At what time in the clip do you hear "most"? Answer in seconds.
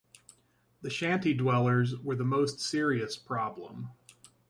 2.25-2.59